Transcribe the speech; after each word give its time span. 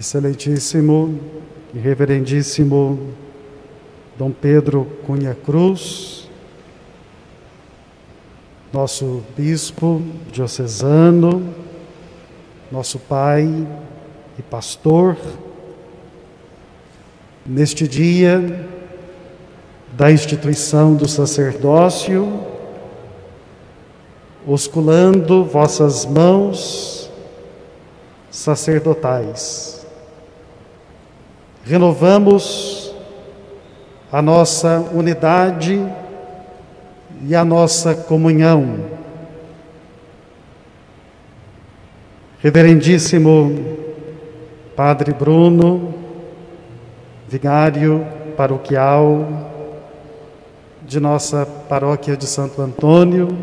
Excelentíssimo 0.00 1.18
e 1.74 1.78
Reverendíssimo 1.78 3.14
Dom 4.16 4.30
Pedro 4.30 4.84
Cunha 5.04 5.36
Cruz, 5.44 6.28
nosso 8.72 9.24
bispo 9.36 10.00
diocesano, 10.30 11.52
nosso 12.70 13.00
pai 13.00 13.66
e 14.38 14.42
pastor, 14.42 15.16
neste 17.44 17.88
dia 17.88 18.68
da 19.94 20.12
instituição 20.12 20.94
do 20.94 21.08
sacerdócio, 21.08 22.40
osculando 24.46 25.44
vossas 25.44 26.06
mãos 26.06 27.10
sacerdotais. 28.30 29.77
Renovamos 31.64 32.94
a 34.10 34.22
nossa 34.22 34.80
unidade 34.92 35.84
e 37.26 37.34
a 37.34 37.44
nossa 37.44 37.94
comunhão. 37.94 38.98
Reverendíssimo 42.40 43.76
Padre 44.76 45.12
Bruno, 45.12 45.92
vigário 47.28 48.06
paroquial 48.36 49.26
de 50.86 51.00
nossa 51.00 51.44
paróquia 51.44 52.16
de 52.16 52.24
Santo 52.26 52.62
Antônio, 52.62 53.36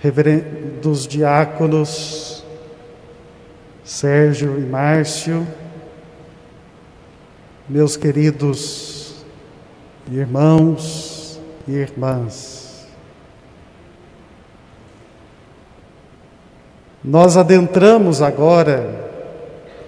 reverendos 0.00 1.06
diáconos 1.06 2.33
Sérgio 3.84 4.58
e 4.58 4.62
Márcio, 4.62 5.46
meus 7.68 7.98
queridos 7.98 9.24
irmãos 10.10 11.38
e 11.68 11.72
irmãs. 11.72 12.88
Nós 17.04 17.36
adentramos 17.36 18.22
agora 18.22 19.10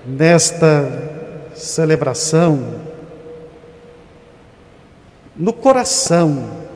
nesta 0.04 1.50
celebração 1.54 2.84
no 5.34 5.54
coração, 5.54 6.66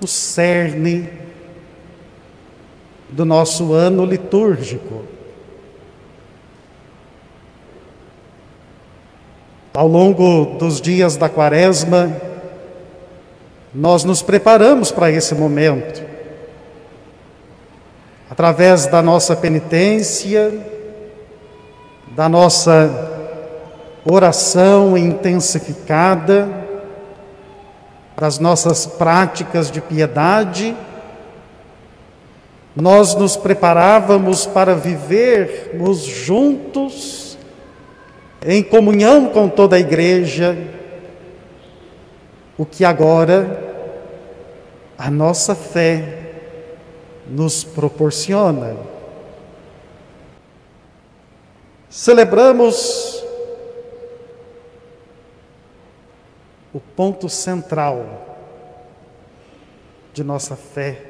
no 0.00 0.06
cerne 0.06 1.10
do 3.10 3.26
nosso 3.26 3.74
ano 3.74 4.06
litúrgico. 4.06 5.15
Ao 9.76 9.86
longo 9.86 10.56
dos 10.58 10.80
dias 10.80 11.18
da 11.18 11.28
quaresma, 11.28 12.10
nós 13.74 14.04
nos 14.04 14.22
preparamos 14.22 14.90
para 14.90 15.10
esse 15.10 15.34
momento. 15.34 16.02
Através 18.30 18.86
da 18.86 19.02
nossa 19.02 19.36
penitência, 19.36 20.50
da 22.12 22.26
nossa 22.26 22.90
oração 24.02 24.96
intensificada, 24.96 26.48
das 28.18 28.38
nossas 28.38 28.86
práticas 28.86 29.70
de 29.70 29.82
piedade, 29.82 30.74
nós 32.74 33.14
nos 33.14 33.36
preparávamos 33.36 34.46
para 34.46 34.74
vivermos 34.74 35.98
juntos, 35.98 37.25
em 38.48 38.62
comunhão 38.62 39.28
com 39.30 39.48
toda 39.48 39.74
a 39.74 39.80
igreja, 39.80 40.56
o 42.56 42.64
que 42.64 42.84
agora 42.84 43.60
a 44.96 45.10
nossa 45.10 45.52
fé 45.52 46.32
nos 47.26 47.64
proporciona. 47.64 48.76
Celebramos 51.90 53.24
o 56.72 56.78
ponto 56.78 57.28
central 57.28 58.38
de 60.14 60.22
nossa 60.22 60.54
fé 60.54 61.02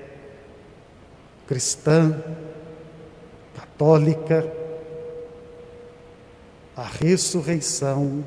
cristã, 1.47 2.19
católica, 3.55 4.56
a 6.77 6.83
ressurreição 6.83 8.23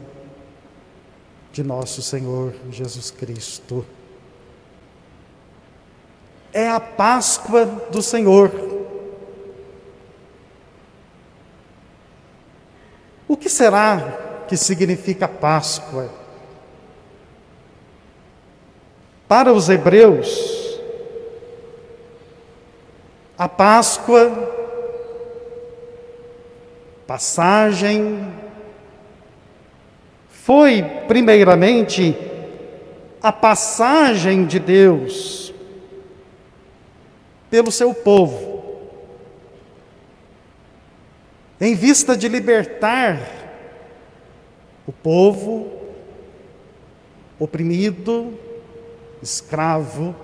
de 1.51 1.63
nosso 1.63 2.01
Senhor 2.01 2.53
Jesus 2.71 3.11
Cristo. 3.11 3.85
É 6.51 6.67
a 6.67 6.79
Páscoa 6.79 7.65
do 7.91 8.01
Senhor. 8.01 8.51
O 13.27 13.37
que 13.37 13.49
será 13.49 14.45
que 14.47 14.57
significa 14.57 15.27
Páscoa? 15.27 16.09
Para 19.27 19.53
os 19.53 19.69
hebreus, 19.69 20.79
a 23.37 23.47
Páscoa, 23.47 24.27
passagem, 27.05 28.38
foi 30.49 30.81
primeiramente 31.07 32.17
a 33.21 33.31
passagem 33.31 34.47
de 34.47 34.57
Deus 34.57 35.53
pelo 37.51 37.71
seu 37.71 37.93
povo, 37.93 38.89
em 41.61 41.75
vista 41.75 42.17
de 42.17 42.27
libertar 42.27 43.19
o 44.87 44.91
povo 44.91 45.71
oprimido, 47.37 48.33
escravo. 49.21 50.15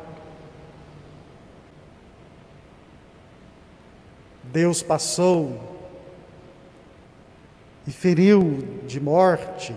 Deus 4.42 4.82
passou 4.82 5.60
e 7.86 7.92
feriu 7.92 8.82
de 8.88 9.00
morte 9.00 9.76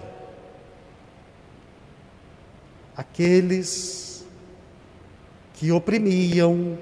aqueles 2.99 4.27
que 5.55 5.73
oprimiam 5.73 6.77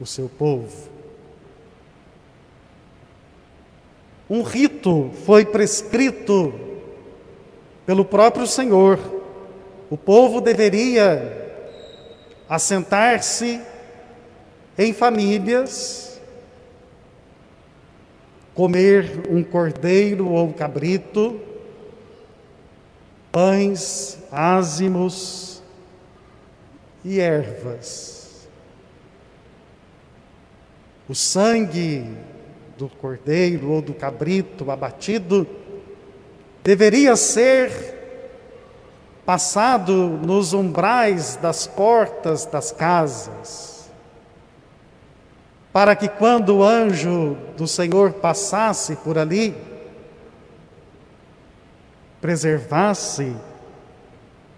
o 0.00 0.04
seu 0.04 0.28
povo. 0.28 0.88
Um 4.28 4.42
rito 4.42 5.12
foi 5.24 5.44
prescrito 5.44 6.52
pelo 7.86 8.04
próprio 8.04 8.46
Senhor 8.46 8.98
o 9.90 9.96
povo 9.96 10.40
deveria 10.40 11.50
assentar-se 12.48 13.60
em 14.78 14.92
famílias, 14.92 16.20
comer 18.54 19.22
um 19.28 19.42
cordeiro 19.42 20.28
ou 20.28 20.46
um 20.46 20.52
cabrito, 20.52 21.40
pães, 23.32 24.18
ázimos 24.30 25.62
e 27.04 27.20
ervas. 27.20 28.48
O 31.08 31.14
sangue 31.14 32.08
do 32.76 32.88
cordeiro 32.88 33.70
ou 33.70 33.82
do 33.82 33.92
cabrito 33.92 34.70
abatido 34.70 35.46
deveria 36.62 37.16
ser 37.16 37.98
passado 39.24 39.92
nos 39.92 40.52
umbrais 40.52 41.36
das 41.36 41.66
portas 41.66 42.46
das 42.46 42.72
casas, 42.72 43.90
para 45.72 45.94
que 45.94 46.08
quando 46.08 46.58
o 46.58 46.64
anjo 46.64 47.36
do 47.56 47.66
Senhor 47.66 48.12
passasse 48.14 48.96
por 48.96 49.16
ali, 49.16 49.54
preservasse 52.20 53.34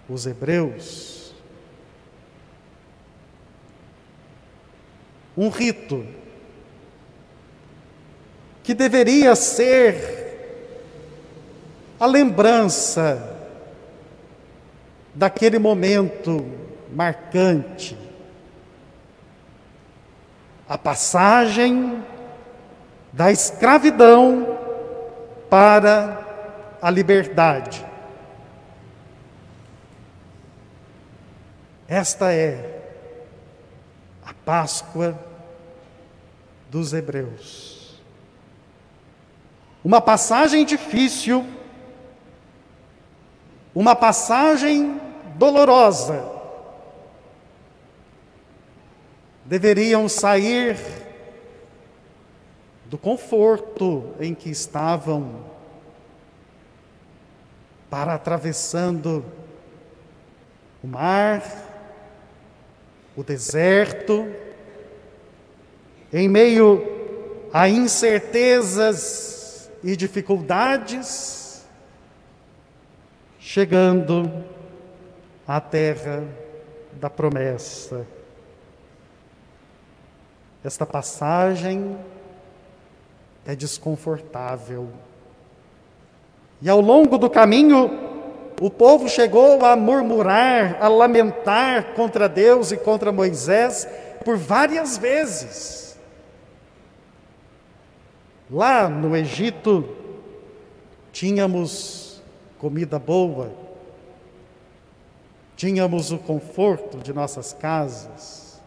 os 0.09 0.25
hebreus. 0.25 1.33
Um 5.35 5.49
rito 5.49 6.05
que 8.61 8.73
deveria 8.73 9.35
ser 9.35 10.23
a 11.99 12.05
lembrança 12.05 13.33
daquele 15.13 15.57
momento 15.57 16.45
marcante. 16.91 17.97
A 20.67 20.77
passagem 20.77 22.03
da 23.11 23.31
escravidão 23.31 24.59
para 25.49 26.32
a 26.83 26.89
liberdade. 26.89 27.85
Esta 31.87 32.33
é 32.33 32.81
a 34.21 34.33
Páscoa 34.33 35.17
dos 36.69 36.91
Hebreus. 36.91 38.01
Uma 39.81 40.01
passagem 40.01 40.65
difícil, 40.65 41.47
uma 43.73 43.95
passagem 43.95 44.99
dolorosa. 45.35 46.29
Deveriam 49.45 50.09
sair 50.09 50.77
do 52.87 52.97
conforto 52.97 54.13
em 54.19 54.35
que 54.35 54.49
estavam 54.49 55.52
para 57.93 58.15
atravessando 58.15 59.23
o 60.83 60.87
mar, 60.87 61.43
o 63.15 63.23
deserto, 63.23 64.33
em 66.11 66.27
meio 66.27 66.81
a 67.53 67.69
incertezas 67.69 69.69
e 69.83 69.95
dificuldades, 69.95 71.67
chegando 73.39 74.43
à 75.47 75.61
terra 75.61 76.23
da 76.93 77.11
promessa. 77.11 78.07
Esta 80.63 80.83
passagem 80.83 81.95
é 83.45 83.55
desconfortável. 83.55 84.89
E 86.63 86.69
ao 86.69 86.79
longo 86.79 87.17
do 87.17 87.29
caminho, 87.29 87.91
o 88.61 88.69
povo 88.69 89.09
chegou 89.09 89.65
a 89.65 89.75
murmurar, 89.75 90.77
a 90.81 90.87
lamentar 90.87 91.93
contra 91.93 92.29
Deus 92.29 92.71
e 92.71 92.77
contra 92.77 93.11
Moisés 93.11 93.85
por 94.23 94.37
várias 94.37 94.97
vezes. 94.97 95.99
Lá 98.49 98.87
no 98.87 99.13
Egito, 99.13 99.93
tínhamos 101.11 102.23
comida 102.57 102.97
boa, 102.97 103.51
tínhamos 105.57 106.13
o 106.13 106.17
conforto 106.17 106.97
de 106.99 107.11
nossas 107.11 107.51
casas, 107.51 108.63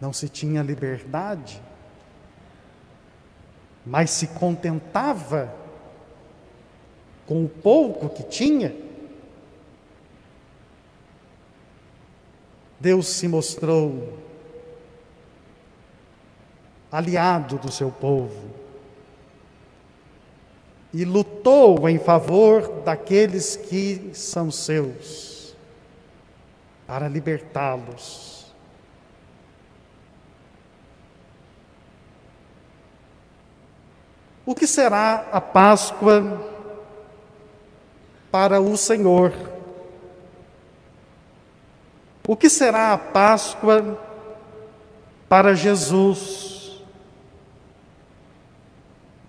não 0.00 0.12
se 0.12 0.28
tinha 0.28 0.62
liberdade 0.62 1.60
mas 3.84 4.10
se 4.10 4.28
contentava 4.28 5.54
com 7.26 7.44
o 7.44 7.48
pouco 7.48 8.08
que 8.08 8.22
tinha. 8.22 8.74
Deus 12.80 13.08
se 13.08 13.28
mostrou 13.28 14.18
aliado 16.90 17.58
do 17.58 17.72
seu 17.72 17.90
povo 17.90 18.50
e 20.92 21.04
lutou 21.04 21.88
em 21.88 21.98
favor 21.98 22.82
daqueles 22.84 23.56
que 23.56 24.10
são 24.14 24.48
seus, 24.48 25.56
para 26.86 27.08
libertá-los. 27.08 28.33
O 34.46 34.54
que 34.54 34.66
será 34.66 35.26
a 35.32 35.40
Páscoa 35.40 36.40
para 38.30 38.60
o 38.60 38.76
Senhor? 38.76 39.32
O 42.26 42.36
que 42.36 42.50
será 42.50 42.92
a 42.92 42.98
Páscoa 42.98 43.98
para 45.28 45.54
Jesus? 45.54 46.82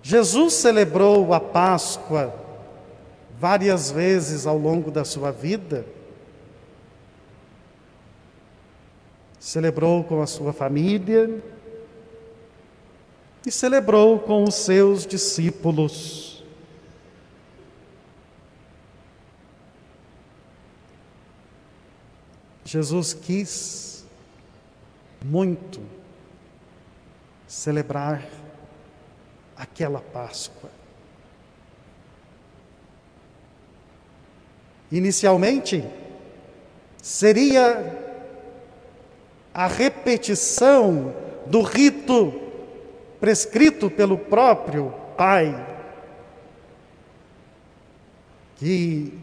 Jesus 0.01 0.53
celebrou 0.53 1.33
a 1.33 1.39
Páscoa 1.39 2.33
várias 3.39 3.91
vezes 3.91 4.45
ao 4.45 4.57
longo 4.57 4.91
da 4.91 5.03
sua 5.03 5.31
vida. 5.31 5.85
Celebrou 9.39 10.03
com 10.03 10.21
a 10.21 10.27
sua 10.27 10.51
família, 10.51 11.41
e 13.45 13.51
celebrou 13.51 14.19
com 14.19 14.43
os 14.43 14.55
seus 14.55 15.05
discípulos. 15.05 16.43
Jesus 22.63 23.13
quis 23.13 24.05
muito 25.23 25.79
celebrar 27.47 28.27
aquela 29.55 30.01
Páscoa. 30.01 30.71
Inicialmente, 34.91 35.87
seria 37.01 38.03
a 39.53 39.67
repetição 39.67 41.13
do 41.45 41.61
rito 41.61 42.44
prescrito 43.19 43.89
pelo 43.89 44.17
próprio 44.17 44.93
Pai, 45.17 45.65
que 48.57 49.17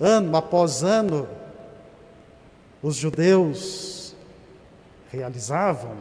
ano 0.00 0.36
após 0.36 0.82
ano 0.82 1.28
os 2.82 2.96
judeus 2.96 4.16
realizavam. 5.10 5.96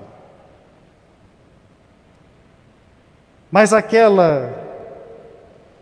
Mas 3.52 3.74
aquela 3.74 4.70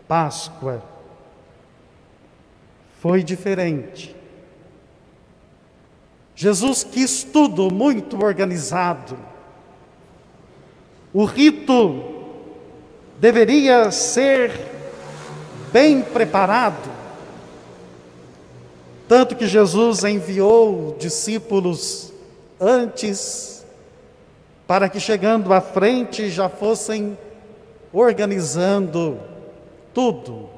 Páscoa 0.08 0.82
foi 2.98 3.22
diferente. 3.22 4.16
Jesus 6.34 6.82
quis 6.82 7.22
tudo 7.22 7.72
muito 7.72 8.22
organizado 8.22 9.16
o 11.12 11.24
rito 11.24 12.02
deveria 13.18 13.90
ser 13.90 14.52
bem 15.72 16.02
preparado, 16.02 16.90
tanto 19.08 19.34
que 19.34 19.46
Jesus 19.46 20.04
enviou 20.04 20.96
discípulos 20.98 22.12
antes, 22.60 23.64
para 24.66 24.88
que 24.88 25.00
chegando 25.00 25.52
à 25.52 25.60
frente 25.60 26.30
já 26.30 26.48
fossem 26.48 27.18
organizando 27.92 29.18
tudo. 29.92 30.48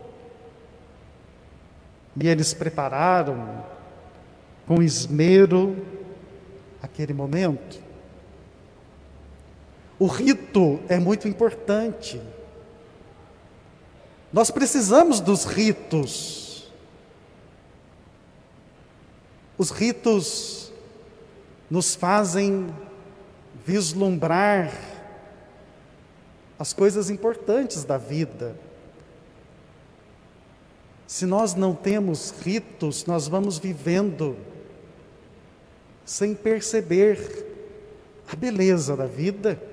E 2.21 2.29
eles 2.29 2.53
prepararam 2.53 3.65
com 4.67 4.83
esmero 4.83 5.77
aquele 6.83 7.15
momento. 7.15 7.82
O 10.03 10.07
rito 10.09 10.81
é 10.89 10.99
muito 10.99 11.29
importante. 11.29 12.21
Nós 14.33 14.51
precisamos 14.51 15.21
dos 15.21 15.45
ritos. 15.45 16.69
Os 19.57 19.71
ritos 19.71 20.73
nos 21.71 21.95
fazem 21.95 22.75
vislumbrar 23.65 24.73
as 26.59 26.73
coisas 26.73 27.09
importantes 27.09 27.85
da 27.85 27.97
vida. 27.97 28.57
Se 31.07 31.25
nós 31.27 31.55
não 31.55 31.77
temos 31.77 32.35
ritos, 32.43 33.07
nós 33.07 33.29
vamos 33.29 33.57
vivendo 33.57 34.37
sem 36.05 36.35
perceber 36.35 37.47
a 38.27 38.35
beleza 38.35 38.97
da 38.97 39.07
vida. 39.07 39.71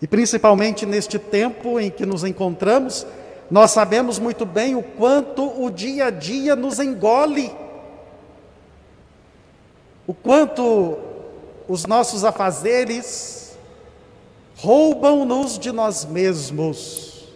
E 0.00 0.06
principalmente 0.06 0.84
neste 0.84 1.18
tempo 1.18 1.80
em 1.80 1.90
que 1.90 2.04
nos 2.04 2.22
encontramos, 2.22 3.06
nós 3.50 3.70
sabemos 3.70 4.18
muito 4.18 4.44
bem 4.44 4.74
o 4.74 4.82
quanto 4.82 5.62
o 5.62 5.70
dia 5.70 6.06
a 6.06 6.10
dia 6.10 6.54
nos 6.54 6.78
engole, 6.78 7.54
o 10.06 10.12
quanto 10.12 10.98
os 11.68 11.86
nossos 11.86 12.24
afazeres 12.24 13.56
roubam-nos 14.56 15.58
de 15.58 15.72
nós 15.72 16.04
mesmos. 16.04 17.26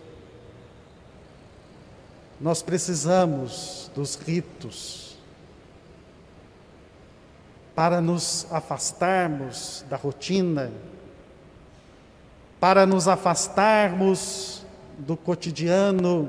Nós 2.40 2.62
precisamos 2.62 3.90
dos 3.94 4.14
ritos 4.14 5.16
para 7.74 8.00
nos 8.00 8.46
afastarmos 8.50 9.84
da 9.88 9.96
rotina, 9.96 10.70
para 12.60 12.84
nos 12.84 13.08
afastarmos 13.08 14.62
do 14.98 15.16
cotidiano 15.16 16.28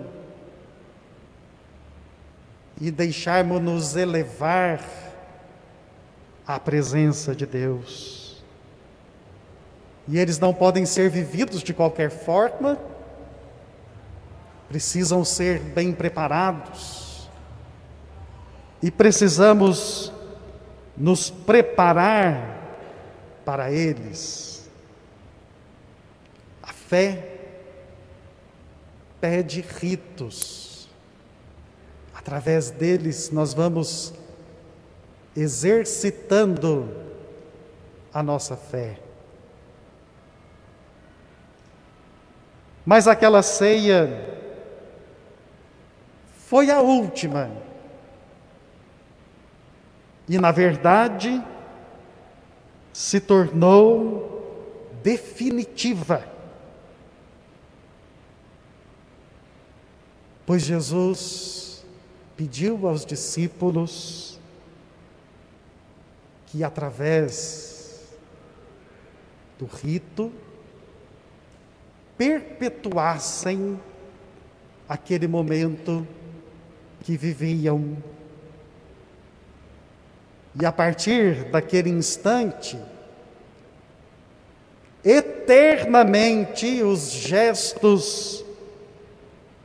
e 2.80 2.90
deixarmos-nos 2.90 3.98
elevar 3.98 4.82
à 6.48 6.58
presença 6.58 7.36
de 7.36 7.46
Deus. 7.46 8.42
E 10.08 10.18
eles 10.18 10.40
não 10.40 10.54
podem 10.54 10.86
ser 10.86 11.10
vividos 11.10 11.62
de 11.62 11.74
qualquer 11.74 12.10
forma, 12.10 12.80
precisam 14.68 15.24
ser 15.24 15.60
bem 15.60 15.92
preparados. 15.92 17.30
E 18.82 18.90
precisamos 18.90 20.12
nos 20.98 21.30
preparar 21.30 22.58
para 23.46 23.72
eles. 23.72 24.51
Fé 26.92 27.24
pede 29.22 29.62
ritos. 29.62 30.90
Através 32.14 32.70
deles 32.70 33.32
nós 33.32 33.54
vamos 33.54 34.14
exercitando 35.34 36.94
a 38.14 38.22
nossa 38.22 38.58
fé. 38.58 39.00
Mas 42.86 43.08
aquela 43.08 43.42
ceia 43.42 44.10
foi 46.50 46.70
a 46.70 46.82
última. 46.82 47.50
E, 50.28 50.38
na 50.38 50.52
verdade, 50.52 51.42
se 52.92 53.22
tornou 53.22 54.92
definitiva. 55.02 56.41
Pois 60.52 60.64
Jesus 60.64 61.82
pediu 62.36 62.86
aos 62.86 63.06
discípulos 63.06 64.38
que 66.48 66.62
através 66.62 68.12
do 69.58 69.66
rito 69.66 70.30
perpetuassem 72.18 73.80
aquele 74.90 75.26
momento 75.26 76.06
que 77.00 77.16
viviam. 77.16 77.96
E 80.62 80.66
a 80.66 80.72
partir 80.74 81.46
daquele 81.46 81.90
instante, 81.90 82.78
eternamente 85.02 86.84
os 86.84 87.10
gestos, 87.10 88.44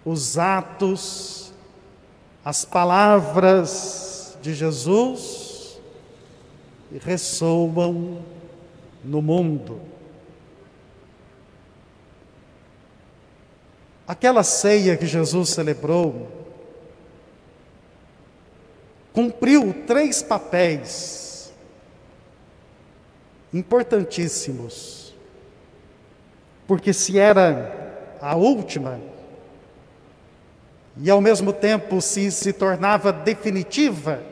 os 0.06 0.38
atos, 0.38 1.52
as 2.44 2.64
palavras 2.64 4.38
de 4.40 4.54
Jesus 4.54 5.80
ressoam 7.00 8.22
no 9.02 9.20
mundo. 9.20 9.80
Aquela 14.06 14.44
ceia 14.44 14.96
que 14.96 15.06
Jesus 15.06 15.48
celebrou 15.48 16.28
cumpriu 19.12 19.74
três 19.88 20.22
papéis 20.22 21.52
importantíssimos. 23.52 25.12
Porque 26.64 26.92
se 26.92 27.18
era 27.18 28.16
a 28.20 28.36
última, 28.36 29.00
e 30.98 31.10
ao 31.10 31.20
mesmo 31.20 31.52
tempo 31.52 32.00
se 32.00 32.30
se 32.30 32.52
tornava 32.52 33.12
definitiva, 33.12 34.22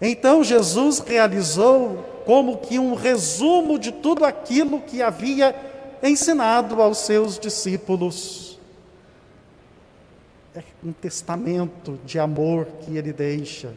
então 0.00 0.42
Jesus 0.42 0.98
realizou 0.98 2.22
como 2.26 2.58
que 2.58 2.76
um 2.78 2.94
resumo 2.94 3.78
de 3.78 3.92
tudo 3.92 4.24
aquilo 4.24 4.80
que 4.80 5.00
havia 5.00 5.54
ensinado 6.02 6.82
aos 6.82 6.98
seus 6.98 7.38
discípulos. 7.38 8.58
É 10.54 10.62
um 10.84 10.92
testamento 10.92 11.98
de 12.04 12.18
amor 12.18 12.66
que 12.80 12.96
ele 12.96 13.12
deixa, 13.12 13.72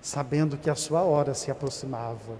sabendo 0.00 0.56
que 0.56 0.70
a 0.70 0.74
sua 0.74 1.02
hora 1.02 1.34
se 1.34 1.50
aproximava. 1.50 2.38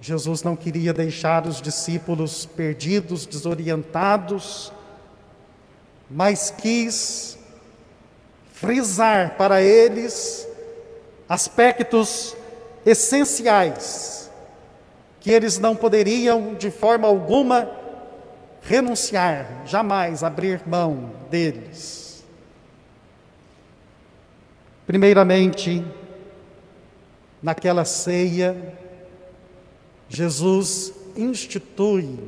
Jesus 0.00 0.42
não 0.42 0.56
queria 0.56 0.92
deixar 0.92 1.46
os 1.46 1.62
discípulos 1.62 2.44
perdidos, 2.44 3.24
desorientados, 3.24 4.72
mas 6.12 6.50
quis 6.50 7.38
frisar 8.52 9.36
para 9.36 9.62
eles 9.62 10.46
aspectos 11.28 12.36
essenciais 12.84 14.30
que 15.20 15.30
eles 15.30 15.58
não 15.58 15.74
poderiam 15.74 16.54
de 16.54 16.70
forma 16.70 17.08
alguma 17.08 17.70
renunciar, 18.60 19.62
jamais 19.64 20.22
abrir 20.22 20.62
mão 20.66 21.10
deles. 21.30 22.22
Primeiramente, 24.86 25.84
naquela 27.42 27.84
ceia, 27.84 28.56
Jesus 30.08 30.92
institui 31.16 32.18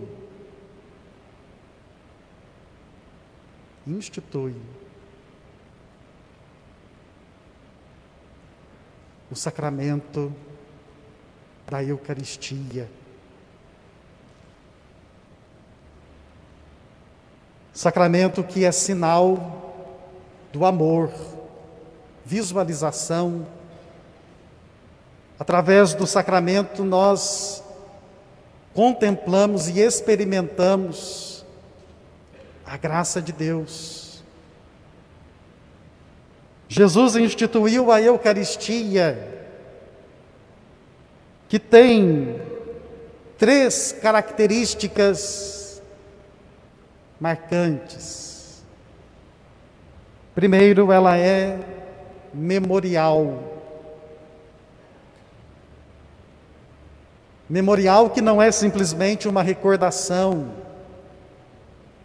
institui 3.86 4.54
o 9.30 9.36
sacramento 9.36 10.32
da 11.68 11.82
Eucaristia. 11.82 12.88
Sacramento 17.72 18.44
que 18.44 18.64
é 18.64 18.70
sinal 18.70 19.74
do 20.52 20.64
amor, 20.64 21.10
visualização. 22.24 23.44
Através 25.38 25.94
do 25.94 26.06
sacramento 26.06 26.84
nós 26.84 27.62
contemplamos 28.72 29.68
e 29.68 29.80
experimentamos 29.80 31.33
a 32.74 32.76
graça 32.76 33.22
de 33.22 33.32
Deus 33.32 34.04
Jesus 36.68 37.14
instituiu 37.14 37.92
a 37.92 38.02
Eucaristia, 38.02 39.46
que 41.48 41.56
tem 41.58 42.40
três 43.38 43.92
características 43.92 45.80
marcantes. 47.20 48.64
Primeiro, 50.34 50.90
ela 50.90 51.16
é 51.16 51.60
memorial. 52.32 53.52
Memorial 57.48 58.10
que 58.10 58.20
não 58.20 58.42
é 58.42 58.50
simplesmente 58.50 59.28
uma 59.28 59.44
recordação, 59.44 60.50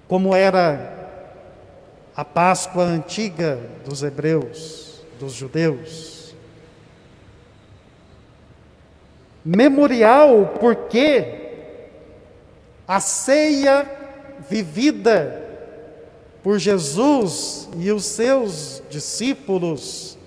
como 0.10 0.36
era 0.36 0.98
a 2.16 2.26
Páscoa 2.26 2.84
antiga 2.84 3.60
dos 3.86 4.02
hebreus, 4.02 5.02
dos 5.20 5.34
judeus. 5.34 6.34
Memorial 9.46 10.58
porque 10.60 11.52
a 12.88 13.00
ceia 13.00 13.88
vivida 14.50 15.48
por 16.42 16.58
Jesus 16.58 17.70
e 17.78 17.92
os 17.92 18.04
seus 18.06 18.82
discípulos 18.90 20.18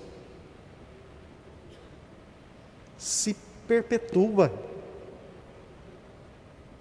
se 2.97 3.35
perpetua. 3.67 4.49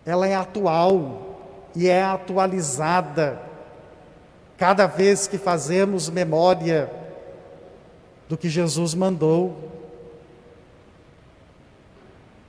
Ela 0.07 0.29
é 0.29 0.37
atual 0.37 1.32
e 1.75 1.89
é 1.89 2.03
atualizada 2.03 3.41
cada 4.57 4.87
vez 4.87 5.27
que 5.27 5.39
fazemos 5.39 6.09
memória 6.09 6.91
do 8.29 8.37
que 8.37 8.49
Jesus 8.49 8.95
mandou. 8.95 9.71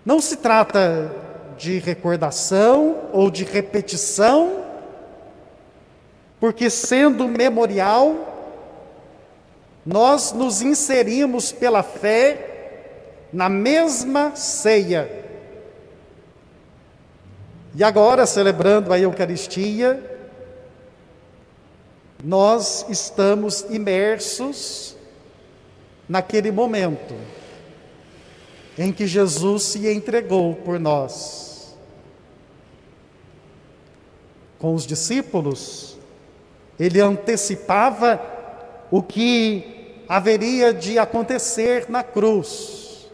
Não 0.06 0.20
se 0.20 0.38
trata 0.38 1.12
de 1.58 1.80
recordação 1.80 3.10
ou 3.12 3.32
de 3.32 3.44
repetição, 3.44 4.64
porque 6.40 6.70
sendo 6.70 7.28
memorial, 7.28 8.34
nós 9.86 10.34
nos 10.34 10.62
inserimos 10.62 11.52
pela 11.52 11.82
fé 11.82 12.50
na 13.32 13.50
mesma 13.50 14.36
ceia. 14.36 15.23
E 17.76 17.84
agora, 17.84 18.26
celebrando 18.26 18.94
a 18.94 19.00
Eucaristia, 19.00 20.12
nós 22.24 22.86
estamos 22.88 23.62
imersos 23.70 24.96
naquele 26.08 26.52
momento 26.52 27.16
em 28.78 28.92
que 28.92 29.08
Jesus 29.08 29.64
se 29.64 29.88
entregou 29.92 30.56
por 30.56 30.80
nós. 30.80 31.76
Com 34.60 34.76
os 34.76 34.86
discípulos, 34.86 35.98
ele 36.80 37.02
antecipava 37.02 38.22
o 38.92 39.02
que 39.02 40.04
haveria 40.08 40.74
de 40.74 41.00
acontecer 41.00 41.90
na 41.90 42.04
cruz. 42.04 43.10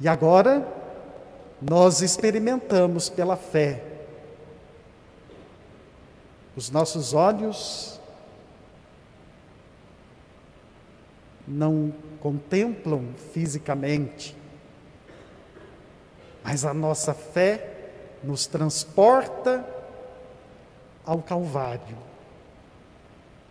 E 0.00 0.06
agora, 0.06 0.81
nós 1.62 2.02
experimentamos 2.02 3.08
pela 3.08 3.36
fé. 3.36 3.84
Os 6.56 6.70
nossos 6.70 7.14
olhos 7.14 8.00
não 11.46 11.92
contemplam 12.20 13.14
fisicamente, 13.32 14.36
mas 16.42 16.64
a 16.64 16.74
nossa 16.74 17.14
fé 17.14 17.90
nos 18.24 18.46
transporta 18.46 19.64
ao 21.06 21.22
Calvário. 21.22 21.96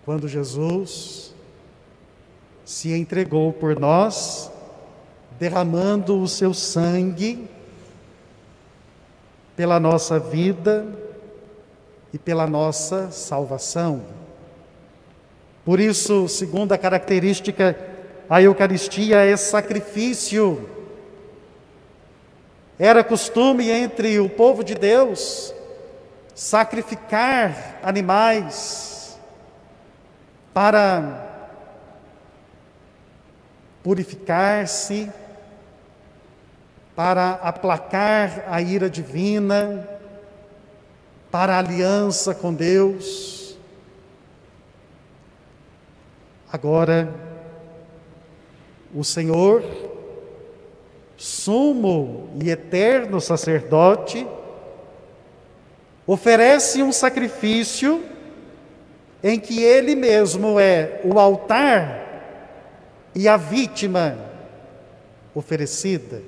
Quando 0.03 0.27
Jesus 0.27 1.33
se 2.65 2.91
entregou 2.91 3.53
por 3.53 3.79
nós, 3.79 4.51
derramando 5.39 6.21
o 6.21 6.27
seu 6.27 6.53
sangue 6.53 7.49
pela 9.55 9.79
nossa 9.79 10.19
vida 10.19 10.85
e 12.13 12.17
pela 12.17 12.47
nossa 12.47 13.11
salvação. 13.11 14.01
Por 15.63 15.79
isso, 15.79 16.27
segunda 16.27 16.77
característica, 16.77 17.77
a 18.29 18.41
Eucaristia 18.41 19.17
é 19.17 19.37
sacrifício. 19.37 20.69
Era 22.79 23.03
costume 23.03 23.69
entre 23.69 24.19
o 24.19 24.29
povo 24.29 24.63
de 24.63 24.73
Deus 24.73 25.53
sacrificar 26.33 27.79
animais 27.83 29.19
para 30.53 31.29
purificar-se 33.83 35.11
para 36.95 37.31
aplacar 37.41 38.45
a 38.47 38.61
ira 38.61 38.89
divina, 38.89 39.87
para 41.29 41.55
a 41.55 41.59
aliança 41.59 42.35
com 42.35 42.53
Deus. 42.53 43.55
Agora, 46.51 47.13
o 48.93 49.03
Senhor, 49.03 49.63
sumo 51.15 52.29
e 52.41 52.49
eterno 52.49 53.21
sacerdote, 53.21 54.27
oferece 56.05 56.83
um 56.83 56.91
sacrifício 56.91 58.03
em 59.23 59.39
que 59.39 59.63
Ele 59.63 59.95
mesmo 59.95 60.59
é 60.59 60.99
o 61.05 61.17
altar 61.17 62.01
e 63.15 63.27
a 63.27 63.37
vítima 63.37 64.17
oferecida. 65.33 66.21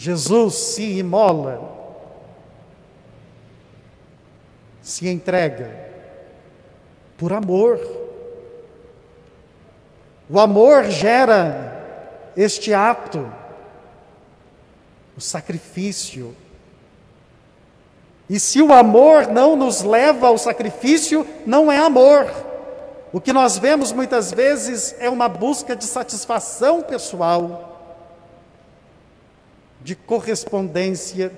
Jesus 0.00 0.54
se 0.54 0.98
imola, 1.00 1.60
se 4.80 5.08
entrega 5.08 5.90
por 7.16 7.32
amor. 7.32 7.80
O 10.30 10.38
amor 10.38 10.84
gera 10.84 12.30
este 12.36 12.72
ato, 12.72 13.28
o 15.16 15.20
sacrifício. 15.20 16.32
E 18.30 18.38
se 18.38 18.62
o 18.62 18.72
amor 18.72 19.26
não 19.26 19.56
nos 19.56 19.82
leva 19.82 20.28
ao 20.28 20.38
sacrifício, 20.38 21.26
não 21.44 21.72
é 21.72 21.78
amor. 21.78 22.32
O 23.12 23.20
que 23.20 23.32
nós 23.32 23.58
vemos 23.58 23.90
muitas 23.90 24.30
vezes 24.30 24.94
é 25.00 25.10
uma 25.10 25.28
busca 25.28 25.74
de 25.74 25.84
satisfação 25.84 26.82
pessoal 26.82 27.67
de 29.82 29.94
correspondência, 29.94 31.32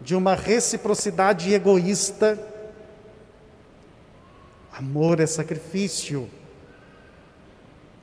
de 0.00 0.14
uma 0.14 0.34
reciprocidade 0.34 1.52
egoísta. 1.52 2.38
Amor 4.72 5.20
é 5.20 5.26
sacrifício. 5.26 6.28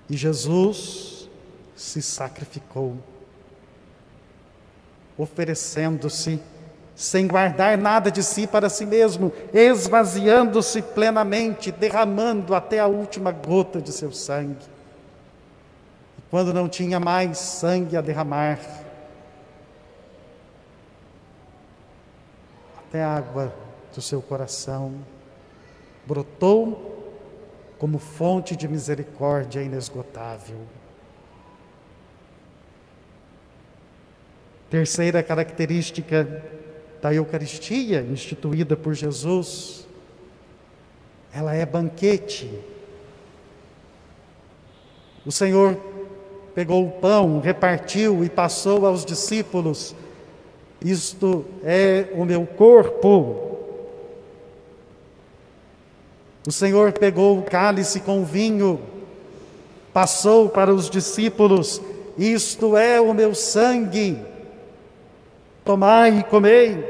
E 0.10 0.18
Jesus 0.18 1.30
se 1.76 2.02
sacrificou, 2.02 2.98
oferecendo-se, 5.18 6.40
sem 6.96 7.28
guardar 7.28 7.78
nada 7.78 8.12
de 8.12 8.22
si 8.22 8.46
para 8.46 8.70
si 8.70 8.86
mesmo, 8.86 9.34
esvaziando-se 9.54 10.82
plenamente, 10.82 11.72
derramando 11.72 12.54
até 12.54 12.80
a 12.80 12.88
última 12.88 13.32
gota 13.32 13.82
de 13.82 13.92
seu 13.92 14.12
sangue. 14.12 14.66
E 16.18 16.22
quando 16.30 16.54
não 16.54 16.70
tinha 16.70 17.00
mais 17.00 17.38
sangue 17.38 17.98
a 17.98 18.02
derramar, 18.02 18.60
até 22.92 23.02
a 23.02 23.16
água 23.16 23.56
do 23.96 24.02
seu 24.02 24.22
coração 24.22 24.94
brotou 26.06 27.16
como 27.80 27.98
fonte 27.98 28.54
de 28.54 28.68
misericórdia 28.68 29.64
inesgotável. 29.64 30.58
Terceira 34.70 35.24
característica 35.24 36.44
da 37.02 37.14
Eucaristia 37.14 38.02
instituída 38.02 38.76
por 38.76 38.94
Jesus, 38.94 39.88
ela 41.34 41.56
é 41.56 41.66
banquete. 41.66 42.52
O 45.26 45.32
Senhor 45.32 45.78
pegou 46.54 46.86
o 46.86 46.92
pão, 46.92 47.40
repartiu 47.40 48.22
e 48.26 48.30
passou 48.30 48.86
aos 48.86 49.06
discípulos 49.06 49.96
isto 50.84 51.46
é 51.64 52.08
o 52.14 52.26
meu 52.26 52.46
corpo. 52.46 53.60
O 56.48 56.52
Senhor 56.52 56.92
pegou 56.92 57.38
o 57.38 57.44
cálice 57.44 58.00
com 58.00 58.26
vinho, 58.26 58.82
passou 59.94 60.50
para 60.50 60.74
os 60.74 60.90
discípulos: 60.90 61.80
Isto 62.18 62.76
é 62.76 63.00
o 63.00 63.14
meu 63.14 63.36
sangue. 63.36 64.20
Tomai 65.64 66.20
e 66.20 66.24
comei, 66.24 66.84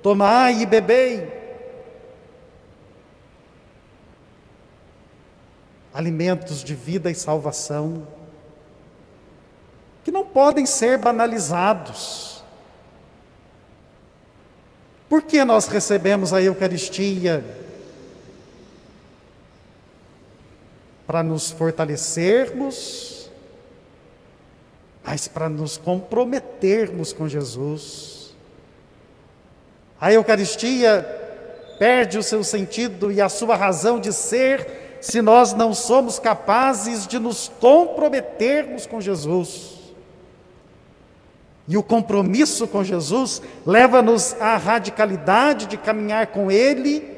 tomai 0.00 0.62
e 0.62 0.66
bebei. 0.66 1.34
Alimentos 5.92 6.62
de 6.62 6.74
vida 6.74 7.10
e 7.10 7.14
salvação, 7.14 8.06
que 10.04 10.12
não 10.12 10.24
podem 10.24 10.64
ser 10.64 10.98
banalizados. 10.98 12.35
Por 15.16 15.22
que 15.22 15.42
nós 15.46 15.66
recebemos 15.66 16.34
a 16.34 16.42
Eucaristia? 16.42 17.42
Para 21.06 21.22
nos 21.22 21.50
fortalecermos, 21.50 23.30
mas 25.02 25.26
para 25.26 25.48
nos 25.48 25.78
comprometermos 25.78 27.14
com 27.14 27.26
Jesus. 27.26 28.36
A 29.98 30.12
Eucaristia 30.12 31.02
perde 31.78 32.18
o 32.18 32.22
seu 32.22 32.44
sentido 32.44 33.10
e 33.10 33.18
a 33.18 33.30
sua 33.30 33.56
razão 33.56 33.98
de 33.98 34.12
ser 34.12 34.98
se 35.00 35.22
nós 35.22 35.54
não 35.54 35.72
somos 35.72 36.18
capazes 36.18 37.06
de 37.06 37.18
nos 37.18 37.50
comprometermos 37.58 38.84
com 38.84 39.00
Jesus. 39.00 39.75
E 41.68 41.76
o 41.76 41.82
compromisso 41.82 42.68
com 42.68 42.84
Jesus 42.84 43.42
leva-nos 43.64 44.34
à 44.40 44.56
radicalidade 44.56 45.66
de 45.66 45.76
caminhar 45.76 46.28
com 46.28 46.50
Ele 46.50 47.16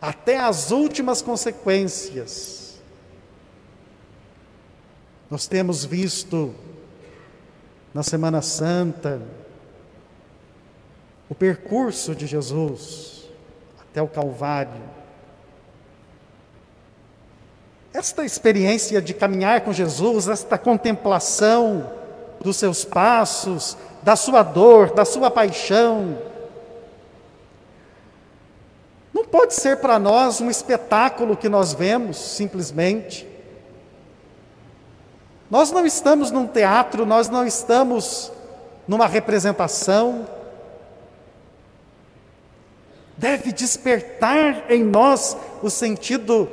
até 0.00 0.38
as 0.38 0.70
últimas 0.70 1.22
consequências. 1.22 2.80
Nós 5.30 5.46
temos 5.46 5.84
visto 5.84 6.54
na 7.92 8.02
Semana 8.02 8.42
Santa 8.42 9.22
o 11.28 11.34
percurso 11.34 12.14
de 12.14 12.26
Jesus 12.26 13.28
até 13.80 14.02
o 14.02 14.08
Calvário. 14.08 14.94
esta 17.94 18.24
experiência 18.24 19.00
de 19.00 19.14
caminhar 19.14 19.60
com 19.60 19.72
Jesus, 19.72 20.26
esta 20.26 20.58
contemplação 20.58 21.92
dos 22.44 22.56
seus 22.56 22.84
passos, 22.84 23.76
da 24.02 24.14
sua 24.14 24.42
dor, 24.42 24.92
da 24.92 25.04
sua 25.04 25.30
paixão, 25.30 26.18
não 29.14 29.24
pode 29.24 29.54
ser 29.54 29.76
para 29.78 29.96
nós 29.96 30.40
um 30.40 30.50
espetáculo 30.50 31.36
que 31.36 31.48
nós 31.48 31.72
vemos 31.72 32.16
simplesmente. 32.16 33.26
Nós 35.48 35.70
não 35.70 35.86
estamos 35.86 36.32
num 36.32 36.48
teatro, 36.48 37.06
nós 37.06 37.28
não 37.28 37.46
estamos 37.46 38.32
numa 38.88 39.06
representação. 39.06 40.28
Deve 43.16 43.52
despertar 43.52 44.68
em 44.68 44.82
nós 44.82 45.36
o 45.62 45.70
sentido 45.70 46.50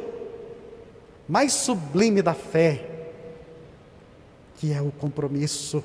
mais 1.27 1.53
sublime 1.53 2.21
da 2.21 2.35
fé, 2.35 2.90
que 4.61 4.71
é 4.71 4.79
o 4.79 4.91
compromisso. 4.91 5.83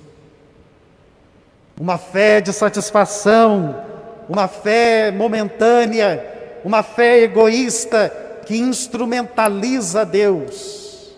Uma 1.81 1.97
fé 1.97 2.43
de 2.43 2.53
satisfação, 2.53 3.83
uma 4.29 4.47
fé 4.49 5.11
momentânea, 5.11 6.61
uma 6.63 6.83
fé 6.83 7.23
egoísta 7.23 8.13
que 8.45 8.59
instrumentaliza 8.59 10.05
Deus 10.05 11.17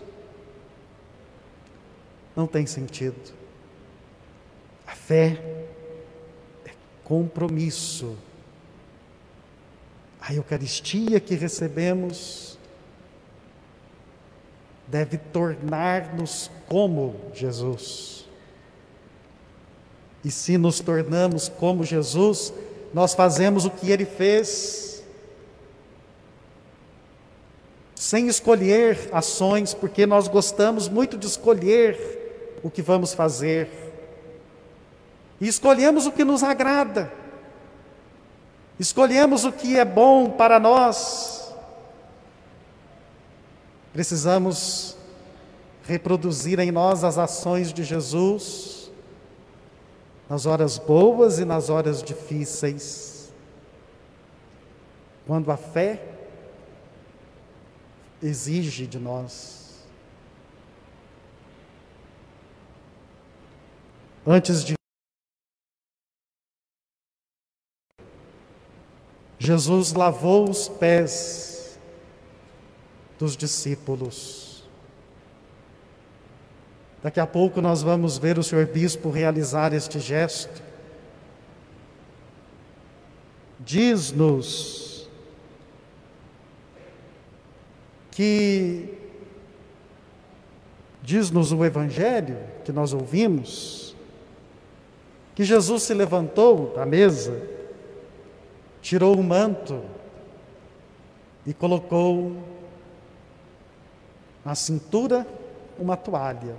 não 2.37 2.47
tem 2.47 2.65
sentido. 2.65 3.35
A 4.87 4.93
fé 4.93 5.43
é 6.65 6.71
compromisso. 7.03 8.17
A 10.21 10.33
Eucaristia 10.33 11.19
que 11.19 11.35
recebemos 11.35 12.57
deve 14.89 15.19
tornar-nos 15.19 16.51
como 16.67 17.15
Jesus. 17.35 18.27
E 20.25 20.31
se 20.31 20.59
nos 20.59 20.81
tornamos 20.81 21.49
como 21.49 21.85
Jesus, 21.85 22.53
nós 22.93 23.15
fazemos 23.15 23.65
o 23.65 23.71
que 23.71 23.91
ele 23.91 24.05
fez, 24.05 25.05
sem 27.95 28.29
escolher 28.29 29.09
ações, 29.13 29.75
porque 29.75 30.07
nós 30.07 30.29
gostamos 30.29 30.89
muito 30.89 31.17
de 31.17 31.27
escolher 31.27 32.59
o 32.63 32.71
que 32.71 32.83
vamos 32.83 33.13
fazer 33.13 33.69
e 35.41 35.47
escolhemos 35.47 36.07
o 36.07 36.13
que 36.13 36.25
nos 36.25 36.43
agrada, 36.43 37.13
escolhemos 38.79 39.45
o 39.45 39.53
que 39.53 39.77
é 39.77 39.85
bom 39.85 40.31
para 40.31 40.59
nós. 40.59 41.38
Precisamos 43.93 44.97
reproduzir 45.85 46.59
em 46.59 46.71
nós 46.71 47.05
as 47.05 47.19
ações 47.19 47.73
de 47.73 47.83
Jesus 47.83 48.91
nas 50.29 50.45
horas 50.45 50.77
boas 50.77 51.39
e 51.39 51.45
nas 51.45 51.71
horas 51.71 52.03
difíceis. 52.03 53.33
Quando 55.27 55.51
a 55.51 55.57
fé 55.57 56.03
exige 58.23 58.87
de 58.87 58.99
nós 58.99 59.59
antes 64.27 64.63
de 64.65 64.75
Jesus 69.39 69.93
lavou 69.93 70.51
os 70.51 70.69
pés 70.69 71.58
dos 73.19 73.37
discípulos. 73.37 74.63
Daqui 77.03 77.21
a 77.21 77.27
pouco 77.27 77.61
nós 77.61 77.83
vamos 77.83 78.19
ver 78.19 78.39
o 78.39 78.43
senhor 78.43 78.67
bispo 78.67 79.11
realizar 79.11 79.73
este 79.73 79.99
gesto. 80.01 80.63
Diz-nos 83.61 85.09
que 88.11 88.99
diz-nos 91.03 91.53
o 91.53 91.65
evangelho 91.65 92.39
que 92.65 92.73
nós 92.73 92.93
ouvimos 92.93 93.95
que 95.35 95.45
Jesus 95.45 95.85
se 95.85 95.95
levantou 95.95 96.73
da 96.75 96.85
mesa, 96.85 97.41
tirou 98.83 99.17
o 99.17 99.23
manto 99.23 99.81
e 101.47 101.55
colocou 101.55 102.37
na 104.49 104.55
cintura 104.55 105.27
uma 105.79 105.95
toalha. 105.95 106.57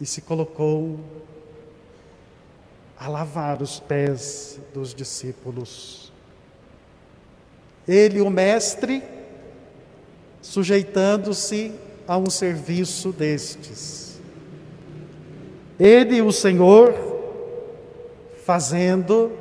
E 0.00 0.06
se 0.06 0.22
colocou 0.22 0.98
a 2.98 3.06
lavar 3.06 3.60
os 3.60 3.78
pés 3.78 4.58
dos 4.72 4.94
discípulos. 4.94 6.10
Ele, 7.86 8.22
o 8.22 8.30
Mestre, 8.30 9.02
sujeitando-se 10.40 11.74
a 12.08 12.16
um 12.16 12.30
serviço 12.30 13.12
destes. 13.12 14.18
Ele, 15.78 16.22
o 16.22 16.32
Senhor, 16.32 16.94
fazendo 18.42 19.32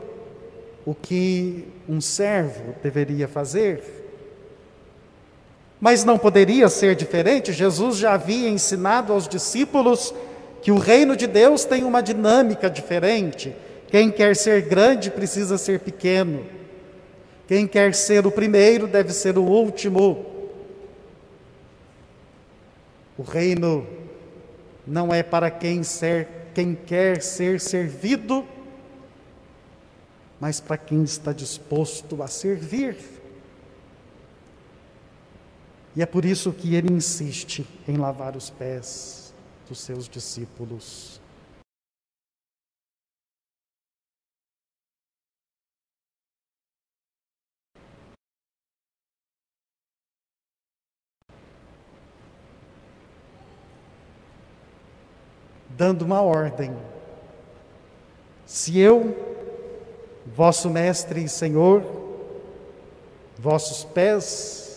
o 0.86 0.93
que 0.93 1.69
um 1.88 2.01
servo 2.01 2.75
deveria 2.84 3.30
fazer. 3.30 4.05
Mas 5.86 6.04
não 6.04 6.17
poderia 6.17 6.67
ser 6.67 6.95
diferente, 6.95 7.54
Jesus 7.54 7.98
já 7.98 8.15
havia 8.15 8.50
ensinado 8.50 9.13
aos 9.13 9.28
discípulos 9.28 10.12
que 10.60 10.71
o 10.71 10.80
reino 10.80 11.15
de 11.15 11.28
Deus 11.28 11.63
tem 11.63 11.84
uma 11.84 12.02
dinâmica 12.02 12.71
diferente. 12.71 13.56
Quem 13.89 14.10
quer 14.10 14.36
ser 14.36 14.63
grande 14.63 15.12
precisa 15.12 15.60
ser 15.60 15.82
pequeno. 15.82 16.43
Quem 17.48 17.67
quer 17.67 17.93
ser 17.93 18.26
o 18.26 18.32
primeiro 18.32 18.88
deve 18.88 19.13
ser 19.13 19.38
o 19.38 19.43
último. 19.43 20.26
O 23.15 23.21
reino 23.21 23.86
não 24.88 25.13
é 25.13 25.21
para 25.21 25.52
quem, 25.52 25.84
ser, 25.84 26.28
quem 26.56 26.74
quer 26.74 27.21
ser 27.21 27.60
servido, 27.62 28.43
mas 30.39 30.60
para 30.60 30.78
quem 30.78 31.04
está 31.04 31.32
disposto 31.32 32.24
a 32.24 32.28
servir. 32.28 33.14
E 35.95 36.01
é 36.01 36.05
por 36.05 36.25
isso 36.25 36.51
que 36.51 36.75
ele 36.75 36.91
insiste 36.91 37.65
em 37.88 37.95
lavar 37.95 38.36
os 38.36 38.49
pés 38.49 39.34
dos 39.67 39.79
seus 39.79 40.10
discípulos. 40.10 41.21
dando 55.77 56.03
uma 56.03 56.21
ordem. 56.21 56.75
Se 58.45 58.79
eu, 58.79 60.23
vosso 60.25 60.69
Mestre 60.69 61.23
e 61.23 61.29
Senhor, 61.29 61.84
vossos 63.38 63.84
pés, 63.84 64.75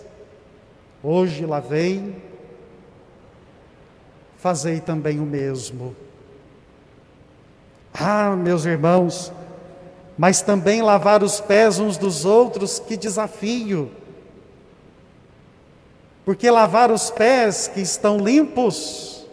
hoje 1.08 1.46
lavei, 1.46 2.14
fazei 4.36 4.78
também 4.78 5.18
o 5.18 5.24
mesmo. 5.24 5.96
Ah, 7.94 8.36
meus 8.36 8.66
irmãos, 8.66 9.32
mas 10.18 10.42
também 10.42 10.82
lavar 10.82 11.22
os 11.22 11.40
pés 11.40 11.78
uns 11.78 11.96
dos 11.96 12.24
outros, 12.26 12.78
que 12.78 12.96
desafio! 12.96 13.90
Porque 16.24 16.50
lavar 16.50 16.90
os 16.90 17.10
pés 17.10 17.68
que 17.68 17.80
estão 17.80 18.18
limpos, 18.18 19.26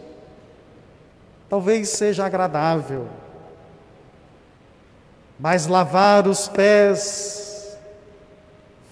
talvez 1.46 1.90
seja 1.90 2.24
agradável, 2.24 3.06
mas 5.38 5.66
lavar 5.66 6.26
os 6.26 6.48
pés 6.48 7.76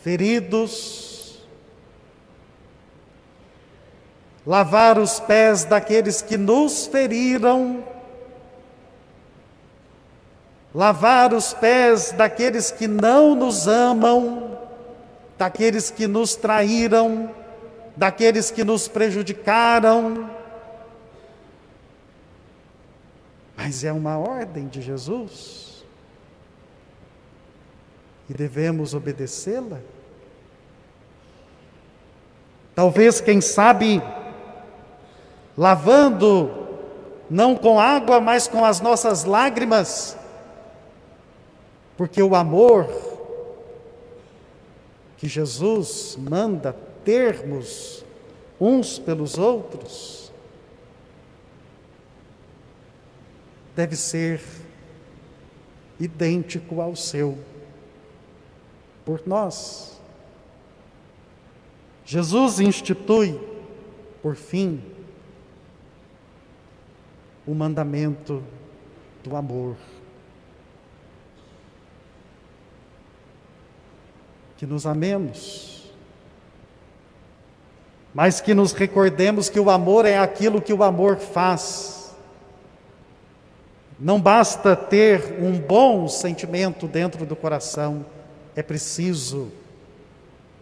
feridos, 0.03 1.14
lavar 4.47 4.99
os 4.99 5.21
pés 5.21 5.65
daqueles 5.65 6.21
que 6.21 6.37
nos 6.37 6.87
feriram, 6.87 7.85
lavar 10.75 11.33
os 11.33 11.55
pés 11.55 12.13
daqueles 12.13 12.71
que 12.71 12.87
não 12.87 13.35
nos 13.35 13.67
amam, 13.67 14.59
daqueles 15.39 15.91
que 15.91 16.07
nos 16.07 16.37
traíram, 16.37 17.31
daqueles 17.97 18.51
que 18.51 18.65
nos 18.65 18.89
prejudicaram, 18.89 20.29
Mas 23.57 23.83
é 23.83 23.91
uma 23.91 24.19
ordem 24.19 24.69
de 24.69 24.83
Jesus. 24.83 25.85
E 28.29 28.35
devemos 28.35 28.93
obedecê-la. 28.95 29.81
Talvez, 32.75 33.21
quem 33.21 33.41
sabe, 33.41 34.03
lavando, 35.57 36.51
não 37.31 37.57
com 37.57 37.79
água, 37.79 38.21
mas 38.21 38.47
com 38.47 38.65
as 38.65 38.81
nossas 38.81 39.25
lágrimas, 39.25 40.17
porque 41.97 42.23
o 42.23 42.35
amor 42.35 42.89
que 45.17 45.29
Jesus 45.29 46.17
manda 46.19 46.75
termos 47.05 48.05
uns 48.61 48.99
pelos 48.99 49.39
outros 49.39 50.33
deve 53.75 53.97
ser 53.97 54.41
idêntico 55.99 56.81
ao 56.81 56.95
seu 56.95 57.39
por 59.05 59.23
nós. 59.27 60.01
Jesus 62.05 62.61
institui, 62.61 63.41
por 64.23 64.37
fim, 64.37 64.83
o 67.47 67.55
mandamento 67.55 68.43
do 69.23 69.37
amor. 69.37 69.77
Que 74.57 74.67
nos 74.67 74.87
amemos, 74.87 75.93
mas 78.15 78.41
que 78.41 78.55
nos 78.55 78.73
recordemos 78.73 79.49
que 79.49 79.59
o 79.59 79.69
amor 79.69 80.07
é 80.07 80.19
aquilo 80.19 80.63
que 80.63 80.73
o 80.73 80.83
amor 80.83 81.17
faz. 81.17 82.15
Não 83.99 84.21
basta 84.21 84.77
ter 84.77 85.41
um 85.41 85.59
bom 85.59 86.09
sentimento 86.09 86.87
dentro 86.87 87.27
do 87.27 87.35
coração, 87.35 88.07
é 88.55 88.63
preciso 88.63 89.51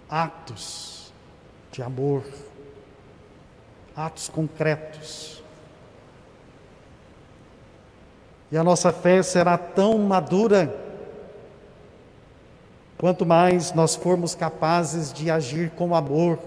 atos 0.08 1.12
de 1.70 1.82
amor, 1.82 2.22
atos 3.96 4.28
concretos. 4.28 5.41
E 8.52 8.56
a 8.58 8.62
nossa 8.62 8.92
fé 8.92 9.22
será 9.22 9.56
tão 9.56 9.96
madura 9.96 10.70
quanto 12.98 13.24
mais 13.24 13.72
nós 13.72 13.96
formos 13.96 14.34
capazes 14.34 15.10
de 15.10 15.30
agir 15.30 15.70
com 15.70 15.94
amor 15.94 16.38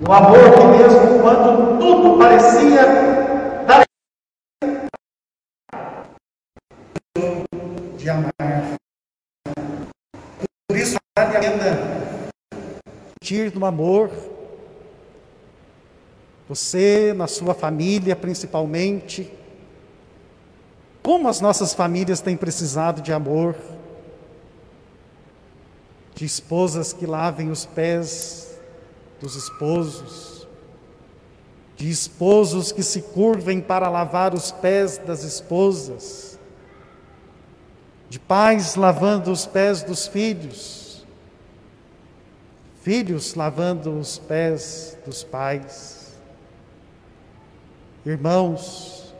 O 0.00 0.12
amor 0.12 0.38
que 0.54 0.64
mesmo 0.64 1.20
quando 1.20 1.76
tudo 1.80 2.18
parecia 2.18 2.82
dar 3.66 3.84
de 7.96 8.08
amar. 8.08 8.76
Por 10.68 10.76
isso 10.76 10.96
vale 11.18 11.36
a 11.36 11.40
pena 11.40 12.10
sentir 13.18 13.52
no 13.56 13.66
amor. 13.66 14.12
Você, 16.48 17.12
na 17.12 17.26
sua 17.26 17.52
família 17.52 18.14
principalmente, 18.14 19.36
como 21.02 21.28
as 21.28 21.40
nossas 21.40 21.74
famílias 21.74 22.20
têm 22.20 22.36
precisado 22.36 23.02
de 23.02 23.12
amor, 23.12 23.56
de 26.14 26.24
esposas 26.24 26.92
que 26.92 27.04
lavem 27.04 27.50
os 27.50 27.66
pés 27.66 28.47
dos 29.20 29.34
esposos, 29.34 30.46
de 31.76 31.88
esposos 31.88 32.72
que 32.72 32.82
se 32.82 33.02
curvem 33.02 33.60
para 33.60 33.88
lavar 33.88 34.34
os 34.34 34.50
pés 34.50 34.98
das 34.98 35.22
esposas, 35.22 36.38
de 38.08 38.18
pais 38.18 38.74
lavando 38.74 39.30
os 39.30 39.46
pés 39.46 39.82
dos 39.82 40.06
filhos, 40.06 41.06
filhos 42.82 43.34
lavando 43.34 43.98
os 43.98 44.18
pés 44.18 44.96
dos 45.04 45.22
pais, 45.22 46.18
irmãos, 48.04 49.14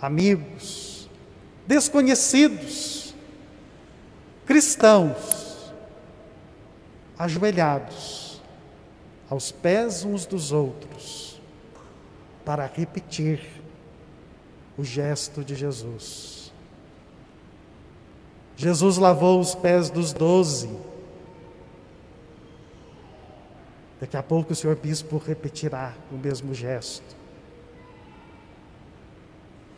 amigos, 0.00 1.08
desconhecidos, 1.66 3.14
cristãos, 4.44 5.72
ajoelhados, 7.18 8.23
aos 9.28 9.50
pés 9.50 10.04
uns 10.04 10.26
dos 10.26 10.52
outros, 10.52 11.40
para 12.44 12.66
repetir 12.66 13.40
o 14.76 14.84
gesto 14.84 15.42
de 15.42 15.54
Jesus. 15.54 16.52
Jesus 18.56 18.98
lavou 18.98 19.40
os 19.40 19.54
pés 19.54 19.90
dos 19.90 20.12
doze. 20.12 20.70
Daqui 24.00 24.16
a 24.16 24.22
pouco 24.22 24.52
o 24.52 24.56
senhor 24.56 24.76
bispo 24.76 25.16
repetirá 25.16 25.94
o 26.12 26.16
mesmo 26.16 26.54
gesto. 26.54 27.16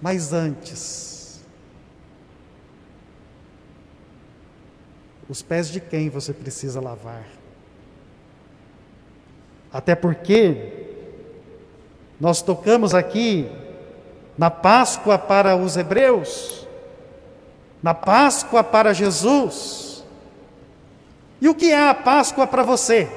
Mas 0.01 0.33
antes, 0.33 1.41
os 5.29 5.43
pés 5.43 5.69
de 5.69 5.81
quem 5.81 6.11
você 6.11 6.33
precisa 6.33 6.81
lavar? 6.81 7.27
Até 9.73 9.95
porque 9.95 10.73
nós 12.21 12.41
tocamos 12.41 12.95
aqui 12.95 13.51
na 14.39 14.51
Páscoa 14.51 15.19
para 15.19 15.57
os 15.57 15.77
hebreus, 15.77 16.67
na 17.83 17.95
Páscoa 17.95 18.65
para 18.65 18.93
Jesus. 18.93 20.05
E 21.41 21.49
o 21.49 21.55
que 21.55 21.71
é 21.71 21.89
a 21.89 21.95
Páscoa 21.95 22.47
para 22.47 22.63
você? 22.63 23.09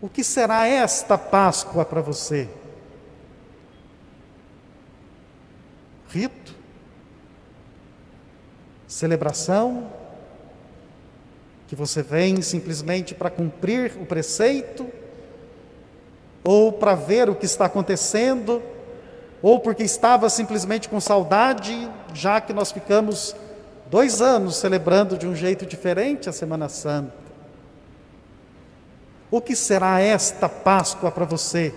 O 0.00 0.08
que 0.08 0.24
será 0.24 0.66
esta 0.66 1.18
Páscoa 1.18 1.84
para 1.84 2.00
você? 2.00 2.48
Rito? 6.08 6.54
Celebração? 8.88 9.99
Que 11.70 11.76
você 11.76 12.02
vem 12.02 12.42
simplesmente 12.42 13.14
para 13.14 13.30
cumprir 13.30 13.92
o 14.02 14.04
preceito, 14.04 14.88
ou 16.42 16.72
para 16.72 16.96
ver 16.96 17.30
o 17.30 17.34
que 17.36 17.46
está 17.46 17.66
acontecendo, 17.66 18.60
ou 19.40 19.60
porque 19.60 19.84
estava 19.84 20.28
simplesmente 20.28 20.88
com 20.88 20.98
saudade, 20.98 21.88
já 22.12 22.40
que 22.40 22.52
nós 22.52 22.72
ficamos 22.72 23.36
dois 23.88 24.20
anos 24.20 24.56
celebrando 24.56 25.16
de 25.16 25.28
um 25.28 25.36
jeito 25.36 25.64
diferente 25.64 26.28
a 26.28 26.32
Semana 26.32 26.68
Santa. 26.68 27.14
O 29.30 29.40
que 29.40 29.54
será 29.54 30.00
esta 30.00 30.48
Páscoa 30.48 31.08
para 31.08 31.24
você? 31.24 31.72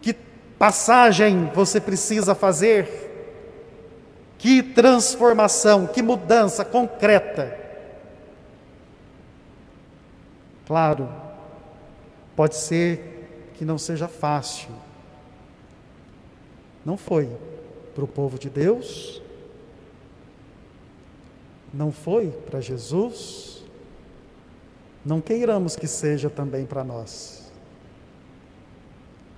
Que 0.00 0.14
passagem 0.56 1.50
você 1.52 1.80
precisa 1.80 2.32
fazer? 2.32 3.09
Que 4.40 4.62
transformação, 4.62 5.86
que 5.86 6.00
mudança 6.00 6.64
concreta. 6.64 7.58
Claro, 10.66 11.10
pode 12.34 12.56
ser 12.56 13.52
que 13.58 13.66
não 13.66 13.76
seja 13.76 14.08
fácil. 14.08 14.70
Não 16.86 16.96
foi 16.96 17.28
para 17.94 18.02
o 18.02 18.08
povo 18.08 18.38
de 18.38 18.48
Deus, 18.48 19.20
não 21.74 21.92
foi 21.92 22.28
para 22.30 22.62
Jesus, 22.62 23.62
não 25.04 25.20
queiramos 25.20 25.76
que 25.76 25.86
seja 25.86 26.30
também 26.30 26.64
para 26.64 26.82
nós. 26.82 27.52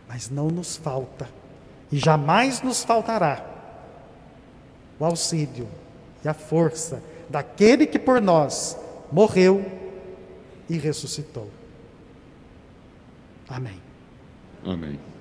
Mas 0.07 0.31
não 0.31 0.47
nos 0.47 0.77
falta, 0.77 1.29
e 1.91 1.99
jamais 1.99 2.63
nos 2.63 2.85
faltará 2.85 3.52
o 4.99 5.05
auxílio 5.05 5.69
e 6.25 6.29
a 6.29 6.35
força 6.35 7.03
daquele 7.29 7.87
que 7.87 7.99
por 7.99 8.21
nós 8.21 8.77
morreu 9.11 9.65
e 10.69 10.79
ressuscitou. 10.79 11.49
Amém. 13.49 13.81
Amém. 14.65 15.12